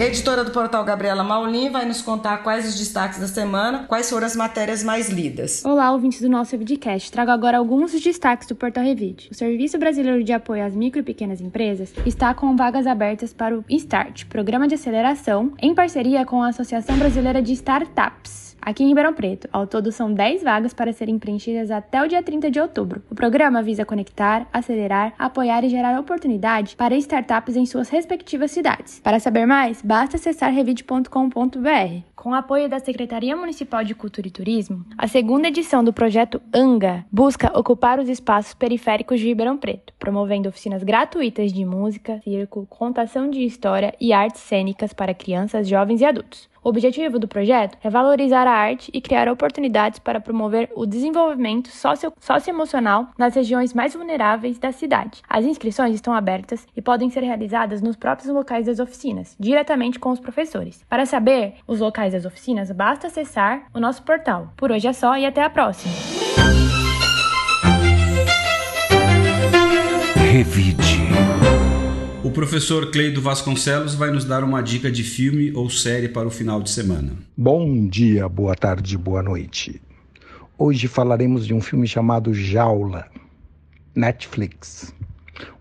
Editora 0.02 0.42
do 0.42 0.50
portal 0.50 0.84
Gabriela 0.84 1.22
Maulin 1.22 1.70
vai 1.70 1.84
nos 1.84 2.02
contar 2.02 2.38
quais 2.38 2.66
os 2.66 2.76
destaques 2.76 3.20
da 3.20 3.28
semana, 3.28 3.84
quais 3.86 4.10
foram 4.10 4.26
as 4.26 4.34
matérias 4.34 4.82
mais 4.82 5.08
lidas. 5.08 5.64
Olá, 5.64 5.92
ouvintes 5.92 6.20
do 6.20 6.28
nosso 6.28 6.50
Revidcast. 6.50 7.12
Trago 7.12 7.30
agora 7.30 7.56
alguns 7.56 7.92
dos 7.92 8.00
destaques 8.00 8.48
do 8.48 8.56
portal 8.56 8.82
Revide. 8.82 9.28
O 9.30 9.34
Serviço 9.34 9.78
Brasileiro 9.78 10.24
de 10.24 10.32
Apoio 10.32 10.66
às 10.66 10.74
Micro 10.74 10.98
e 10.98 11.04
Pequenas 11.04 11.40
Empresas 11.40 11.92
está 12.04 12.34
com 12.34 12.56
vagas 12.56 12.84
abertas 12.84 13.32
para 13.32 13.56
o 13.56 13.64
Start, 13.68 14.24
programa 14.26 14.66
de 14.66 14.74
aceleração, 14.74 15.52
em 15.62 15.72
parceria 15.72 16.26
com 16.26 16.42
a 16.42 16.48
Associação 16.48 16.98
Brasileira 16.98 17.40
de 17.40 17.52
Startups 17.52 18.51
aqui 18.62 18.84
em 18.84 18.88
Ribeirão 18.88 19.12
Preto. 19.12 19.48
Ao 19.52 19.66
todo, 19.66 19.92
são 19.92 20.12
10 20.12 20.42
vagas 20.42 20.72
para 20.72 20.92
serem 20.92 21.18
preenchidas 21.18 21.70
até 21.70 22.02
o 22.02 22.08
dia 22.08 22.22
30 22.22 22.50
de 22.50 22.60
outubro. 22.60 23.02
O 23.10 23.14
programa 23.14 23.62
visa 23.62 23.84
conectar, 23.84 24.46
acelerar, 24.52 25.12
apoiar 25.18 25.64
e 25.64 25.68
gerar 25.68 25.98
oportunidade 25.98 26.76
para 26.76 26.94
startups 26.96 27.56
em 27.56 27.66
suas 27.66 27.88
respectivas 27.88 28.50
cidades. 28.50 29.00
Para 29.00 29.20
saber 29.20 29.46
mais, 29.46 29.82
basta 29.82 30.16
acessar 30.16 30.52
revide.com.br. 30.52 32.11
Com 32.22 32.30
o 32.30 32.34
apoio 32.34 32.68
da 32.68 32.78
Secretaria 32.78 33.34
Municipal 33.34 33.82
de 33.82 33.96
Cultura 33.96 34.28
e 34.28 34.30
Turismo, 34.30 34.86
a 34.96 35.08
segunda 35.08 35.48
edição 35.48 35.82
do 35.82 35.92
projeto 35.92 36.40
ANGA 36.54 37.04
busca 37.10 37.50
ocupar 37.58 37.98
os 37.98 38.08
espaços 38.08 38.54
periféricos 38.54 39.18
de 39.18 39.26
Ribeirão 39.26 39.58
Preto, 39.58 39.92
promovendo 39.98 40.48
oficinas 40.48 40.84
gratuitas 40.84 41.52
de 41.52 41.64
música, 41.64 42.20
circo, 42.22 42.64
contação 42.70 43.28
de 43.28 43.44
história 43.44 43.92
e 44.00 44.12
artes 44.12 44.40
cênicas 44.40 44.92
para 44.92 45.12
crianças, 45.12 45.66
jovens 45.66 46.00
e 46.00 46.04
adultos. 46.04 46.48
O 46.64 46.68
objetivo 46.68 47.18
do 47.18 47.26
projeto 47.26 47.76
é 47.82 47.90
valorizar 47.90 48.46
a 48.46 48.52
arte 48.52 48.88
e 48.94 49.00
criar 49.00 49.28
oportunidades 49.28 49.98
para 49.98 50.20
promover 50.20 50.70
o 50.76 50.86
desenvolvimento 50.86 51.70
socio 51.70 52.12
socioemocional 52.20 53.08
nas 53.18 53.34
regiões 53.34 53.74
mais 53.74 53.94
vulneráveis 53.94 54.60
da 54.60 54.70
cidade. 54.70 55.22
As 55.28 55.44
inscrições 55.44 55.92
estão 55.92 56.14
abertas 56.14 56.64
e 56.76 56.80
podem 56.80 57.10
ser 57.10 57.24
realizadas 57.24 57.82
nos 57.82 57.96
próprios 57.96 58.32
locais 58.32 58.66
das 58.66 58.78
oficinas, 58.78 59.36
diretamente 59.40 59.98
com 59.98 60.10
os 60.10 60.20
professores. 60.20 60.84
Para 60.88 61.04
saber 61.04 61.54
os 61.66 61.80
locais 61.80 62.11
das 62.12 62.24
oficinas, 62.24 62.70
basta 62.70 63.08
acessar 63.08 63.66
o 63.74 63.80
nosso 63.80 64.02
portal. 64.02 64.52
Por 64.56 64.70
hoje 64.70 64.86
é 64.86 64.92
só 64.92 65.16
e 65.16 65.26
até 65.26 65.42
a 65.42 65.50
próxima. 65.50 65.92
Revide. 70.30 71.02
O 72.24 72.30
professor 72.30 72.90
Cleido 72.90 73.20
Vasconcelos 73.20 73.94
vai 73.94 74.10
nos 74.10 74.24
dar 74.24 74.44
uma 74.44 74.62
dica 74.62 74.90
de 74.90 75.02
filme 75.02 75.52
ou 75.54 75.68
série 75.68 76.08
para 76.08 76.26
o 76.26 76.30
final 76.30 76.62
de 76.62 76.70
semana. 76.70 77.16
Bom 77.36 77.86
dia, 77.88 78.28
boa 78.28 78.54
tarde, 78.54 78.96
boa 78.96 79.22
noite. 79.22 79.82
Hoje 80.56 80.86
falaremos 80.86 81.46
de 81.46 81.52
um 81.52 81.60
filme 81.60 81.86
chamado 81.86 82.32
Jaula, 82.32 83.08
Netflix. 83.94 84.94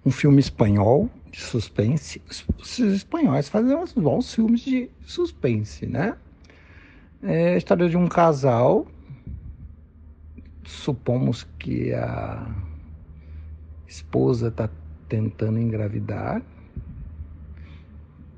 Um 0.05 0.11
filme 0.11 0.39
espanhol 0.39 1.09
de 1.31 1.41
suspense. 1.41 2.21
Os 2.59 2.77
espanhóis 2.77 3.49
fazem 3.49 3.75
uns 3.75 3.93
bons 3.93 4.33
filmes 4.33 4.61
de 4.61 4.89
suspense, 5.05 5.85
né? 5.85 6.15
É 7.23 7.53
a 7.53 7.57
história 7.57 7.87
de 7.87 7.95
um 7.95 8.07
casal. 8.07 8.87
Supomos 10.63 11.43
que 11.59 11.93
a 11.93 12.51
esposa 13.87 14.47
está 14.47 14.67
tentando 15.07 15.59
engravidar 15.59 16.41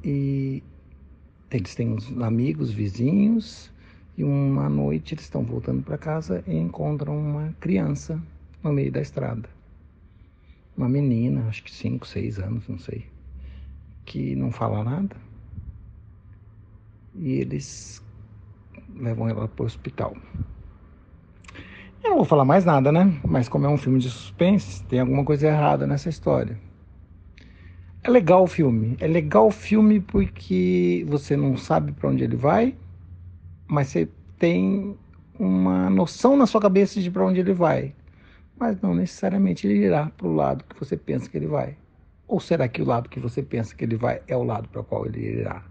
e 0.04 0.62
eles 1.50 1.76
têm 1.76 1.94
uns 1.94 2.12
amigos, 2.22 2.72
vizinhos, 2.72 3.72
e 4.18 4.24
uma 4.24 4.68
noite 4.68 5.14
eles 5.14 5.24
estão 5.24 5.44
voltando 5.44 5.82
para 5.84 5.98
casa 5.98 6.44
e 6.46 6.58
encontram 6.58 7.18
uma 7.18 7.56
criança 7.62 8.22
no 8.62 8.74
meio 8.74 8.92
da 8.92 9.00
estrada. 9.00 9.48
Uma 10.76 10.90
menina, 10.90 11.48
acho 11.48 11.64
que 11.64 11.72
5, 11.72 12.06
6 12.06 12.40
anos, 12.40 12.68
não 12.68 12.80
sei, 12.80 13.06
que 14.04 14.36
não 14.36 14.52
fala 14.52 14.84
nada. 14.84 15.16
E 17.16 17.34
eles 17.34 18.04
levam 18.96 19.30
ela 19.30 19.48
para 19.48 19.64
o 19.64 19.66
hospital. 19.66 20.16
Eu 22.04 22.10
não 22.10 22.18
vou 22.18 22.26
falar 22.26 22.44
mais 22.44 22.66
nada, 22.66 22.92
né? 22.92 23.18
Mas 23.26 23.48
como 23.48 23.66
é 23.66 23.70
um 23.70 23.78
filme 23.78 23.98
de 24.00 24.10
suspense, 24.10 24.84
tem 24.84 25.00
alguma 25.00 25.24
coisa 25.24 25.48
errada 25.48 25.88
nessa 25.88 26.10
história. 26.10 26.60
É 28.04 28.10
legal 28.10 28.44
o 28.44 28.48
filme. 28.48 28.98
É 29.00 29.08
legal 29.08 29.48
o 29.48 29.52
filme 29.52 30.02
porque 30.02 31.06
você 31.08 31.38
não 31.38 31.56
sabe 31.56 31.94
para 31.94 32.10
onde 32.10 32.24
ele 32.24 32.36
vai, 32.36 32.76
mas 33.66 33.88
você 33.88 34.10
tem 34.38 34.98
uma 35.40 35.90
noção 35.90 36.36
na 36.36 36.46
sua 36.46 36.60
cabeça 36.60 37.00
de 37.00 37.10
para 37.10 37.26
onde 37.26 37.40
ele 37.40 37.54
vai. 37.54 37.96
Mas 38.60 38.82
não 38.82 38.94
necessariamente 38.94 39.66
ele 39.66 39.86
irá 39.86 40.08
para 40.18 40.28
o 40.28 40.36
lado 40.36 40.66
que 40.66 40.78
você 40.78 40.98
pensa 40.98 41.30
que 41.30 41.38
ele 41.38 41.48
vai. 41.48 41.78
Ou 42.28 42.42
será 42.42 42.68
que 42.68 42.82
o 42.82 42.86
lado 42.86 43.08
que 43.08 43.20
você 43.20 43.42
pensa 43.42 43.74
que 43.74 43.86
ele 43.86 43.96
vai 43.96 44.22
é 44.28 44.36
o 44.36 44.44
lado 44.44 44.68
para 44.68 44.84
qual 44.84 45.06
ele 45.06 45.40
irá? 45.40 45.64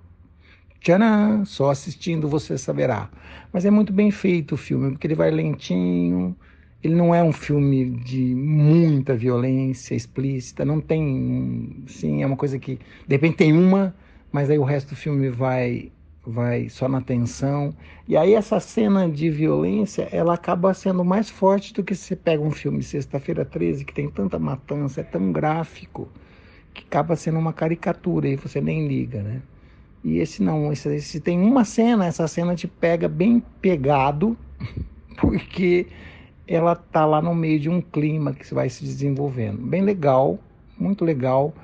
Tcharam! 0.83 1.45
Só 1.45 1.71
assistindo 1.71 2.29
você 2.29 2.59
saberá. 2.59 3.09
Mas 3.53 3.65
é 3.65 3.71
muito 3.71 3.93
bem 3.93 4.11
feito 4.11 4.55
o 4.55 4.59
filme, 4.59 4.91
porque 4.91 5.07
ele 5.07 5.15
vai 5.15 5.31
lentinho. 5.31 6.37
Ele 6.83 6.95
não 6.97 7.15
é 7.15 7.23
um 7.23 7.33
filme 7.33 7.89
de 7.91 8.35
muita 8.35 9.15
violência 9.15 9.95
explícita, 9.95 10.65
não 10.65 10.81
tem, 10.81 11.85
sim, 11.87 12.23
é 12.23 12.27
uma 12.27 12.37
coisa 12.37 12.59
que 12.59 12.77
de 13.07 13.15
repente 13.15 13.37
tem 13.37 13.53
uma, 13.53 13.95
mas 14.33 14.51
aí 14.51 14.59
o 14.59 14.65
resto 14.65 14.91
do 14.91 14.97
filme 14.97 15.31
vai 15.31 15.93
vai 16.27 16.69
só 16.69 16.89
na 16.89 17.01
tensão. 17.01 17.75
E 18.09 18.17
aí 18.17 18.35
essa 18.35 18.59
cena 18.61 19.09
de 19.09 19.31
violência, 19.31 20.09
ela 20.13 20.35
acaba 20.35 20.75
sendo 20.75 21.05
mais 21.05 21.31
forte 21.31 21.73
do 21.75 21.85
que 21.85 21.95
se 21.95 22.05
você 22.07 22.17
pega 22.17 22.43
um 22.43 22.51
filme 22.51 22.83
Sexta-feira 22.83 23.45
13 23.45 23.85
que 23.85 23.95
tem 23.95 24.11
tanta 24.11 24.39
matança, 24.39 25.01
é 25.01 25.05
tão 25.05 25.33
gráfico, 25.33 26.09
que 26.75 26.83
acaba 26.85 27.17
sendo 27.17 27.39
uma 27.39 27.53
caricatura 27.53 28.29
e 28.29 28.37
você 28.37 28.61
nem 28.61 28.89
liga, 28.89 29.23
né? 29.23 29.43
E 30.05 30.19
esse 30.19 30.43
não, 30.43 30.73
esse, 30.73 30.89
esse 30.95 31.21
tem 31.21 31.41
uma 31.41 31.65
cena, 31.65 32.07
essa 32.07 32.27
cena 32.27 32.55
te 32.55 32.67
pega 32.67 33.09
bem 33.09 33.43
pegado, 33.61 34.37
porque 35.21 35.87
ela 36.47 36.75
tá 36.75 37.07
lá 37.07 37.23
no 37.23 37.35
meio 37.35 37.61
de 37.61 37.69
um 37.69 37.81
clima 37.81 38.33
que 38.33 38.53
vai 38.53 38.69
se 38.69 38.85
desenvolvendo. 38.85 39.59
Bem 39.59 39.83
legal, 39.83 40.39
muito 40.79 41.05
legal. 41.05 41.55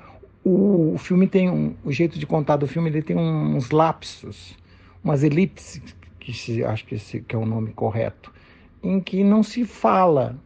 O, 0.43 0.93
o 0.93 0.97
filme 0.97 1.27
tem 1.27 1.49
um, 1.49 1.75
o 1.83 1.91
jeito 1.91 2.17
de 2.17 2.25
contar 2.25 2.55
do 2.55 2.67
filme, 2.67 2.89
ele 2.89 3.01
tem 3.01 3.17
uns 3.17 3.71
lapsos, 3.71 4.57
umas 5.03 5.21
elipses, 5.21 5.81
que 6.19 6.33
se, 6.33 6.63
acho 6.63 6.85
que, 6.85 6.95
esse, 6.95 7.19
que 7.19 7.35
é 7.35 7.39
o 7.39 7.45
nome 7.45 7.71
correto, 7.73 8.31
em 8.81 9.01
que 9.01 9.21
não 9.23 9.43
se 9.43 9.65
fala, 9.65 10.39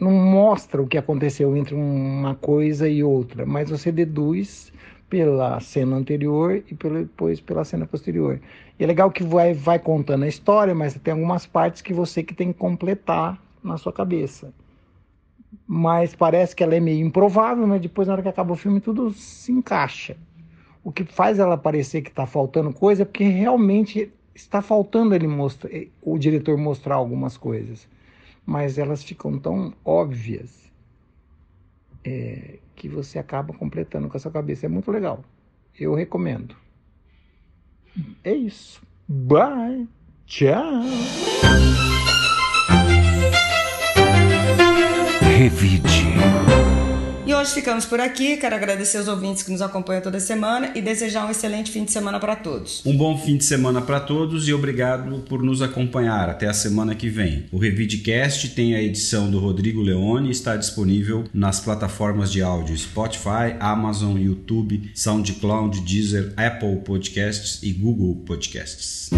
não 0.00 0.12
mostra 0.12 0.80
o 0.80 0.86
que 0.86 0.96
aconteceu 0.96 1.54
entre 1.54 1.74
uma 1.74 2.34
coisa 2.34 2.88
e 2.88 3.02
outra, 3.02 3.44
mas 3.44 3.68
você 3.68 3.92
deduz 3.92 4.72
pela 5.08 5.58
cena 5.60 5.96
anterior 5.96 6.62
e 6.70 6.74
pelo, 6.74 7.00
depois 7.00 7.40
pela 7.40 7.64
cena 7.64 7.86
posterior. 7.86 8.40
E 8.78 8.84
é 8.84 8.86
legal 8.86 9.10
que 9.10 9.22
vai, 9.22 9.54
vai 9.54 9.78
contando 9.78 10.24
a 10.24 10.28
história, 10.28 10.74
mas 10.74 10.94
tem 10.94 11.12
algumas 11.12 11.46
partes 11.46 11.82
que 11.82 11.92
você 11.92 12.22
que 12.22 12.34
tem 12.34 12.52
que 12.52 12.58
completar 12.58 13.40
na 13.62 13.76
sua 13.76 13.92
cabeça. 13.92 14.52
Mas 15.66 16.14
parece 16.14 16.54
que 16.54 16.62
ela 16.62 16.74
é 16.74 16.80
meio 16.80 17.06
improvável, 17.06 17.66
mas 17.66 17.80
depois 17.80 18.06
na 18.06 18.14
hora 18.14 18.22
que 18.22 18.28
acaba 18.28 18.52
o 18.52 18.56
filme 18.56 18.80
tudo 18.80 19.10
se 19.12 19.50
encaixa. 19.50 20.16
O 20.84 20.92
que 20.92 21.04
faz 21.04 21.38
ela 21.38 21.56
parecer 21.56 22.02
que 22.02 22.10
está 22.10 22.26
faltando 22.26 22.72
coisa 22.72 23.02
é 23.02 23.04
porque 23.04 23.24
realmente 23.24 24.12
está 24.34 24.62
faltando 24.62 25.14
ele 25.14 25.26
mostrar, 25.26 25.70
o 26.02 26.18
diretor 26.18 26.56
mostrar 26.56 26.94
algumas 26.94 27.36
coisas, 27.36 27.88
mas 28.46 28.78
elas 28.78 29.02
ficam 29.02 29.38
tão 29.38 29.72
óbvias 29.84 30.67
é, 32.08 32.58
que 32.74 32.88
você 32.88 33.18
acaba 33.18 33.52
completando 33.52 34.08
com 34.08 34.16
a 34.16 34.20
sua 34.20 34.30
cabeça. 34.30 34.66
É 34.66 34.68
muito 34.68 34.90
legal. 34.90 35.22
Eu 35.78 35.94
recomendo. 35.94 36.56
É 38.24 38.32
isso. 38.32 38.80
Bye. 39.06 39.86
Tchau. 40.26 40.82
Revide. 45.36 46.77
E 47.28 47.34
hoje 47.34 47.52
ficamos 47.52 47.84
por 47.84 48.00
aqui. 48.00 48.38
Quero 48.38 48.54
agradecer 48.54 48.96
os 48.96 49.06
ouvintes 49.06 49.42
que 49.42 49.52
nos 49.52 49.60
acompanham 49.60 50.00
toda 50.00 50.18
semana 50.18 50.72
e 50.74 50.80
desejar 50.80 51.26
um 51.26 51.30
excelente 51.30 51.70
fim 51.70 51.84
de 51.84 51.92
semana 51.92 52.18
para 52.18 52.34
todos. 52.34 52.80
Um 52.86 52.96
bom 52.96 53.18
fim 53.18 53.36
de 53.36 53.44
semana 53.44 53.82
para 53.82 54.00
todos 54.00 54.48
e 54.48 54.54
obrigado 54.54 55.18
por 55.28 55.42
nos 55.42 55.60
acompanhar. 55.60 56.30
Até 56.30 56.46
a 56.46 56.54
semana 56.54 56.94
que 56.94 57.10
vem. 57.10 57.44
O 57.52 57.58
Revidecast 57.58 58.48
tem 58.54 58.74
a 58.74 58.82
edição 58.82 59.30
do 59.30 59.38
Rodrigo 59.38 59.82
Leone 59.82 60.28
e 60.28 60.30
está 60.30 60.56
disponível 60.56 61.24
nas 61.34 61.60
plataformas 61.60 62.32
de 62.32 62.40
áudio 62.40 62.74
Spotify, 62.78 63.56
Amazon, 63.60 64.16
YouTube, 64.16 64.90
SoundCloud, 64.94 65.82
Deezer, 65.82 66.32
Apple 66.34 66.76
Podcasts 66.76 67.62
e 67.62 67.74
Google 67.74 68.22
Podcasts. 68.24 69.10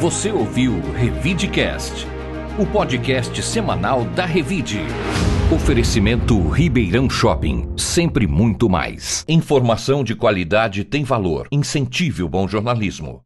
Você 0.00 0.30
ouviu 0.30 0.80
Revidecast 0.92 2.13
o 2.56 2.64
podcast 2.64 3.42
semanal 3.42 4.04
da 4.04 4.24
Revide. 4.24 4.80
Oferecimento 5.52 6.48
Ribeirão 6.48 7.10
Shopping, 7.10 7.68
sempre 7.76 8.28
muito 8.28 8.68
mais. 8.70 9.24
Informação 9.26 10.04
de 10.04 10.14
qualidade 10.14 10.84
tem 10.84 11.02
valor. 11.02 11.48
Incentive 11.50 12.22
o 12.22 12.28
bom 12.28 12.46
jornalismo. 12.46 13.23